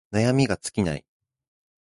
[0.11, 1.05] 悩みが尽きない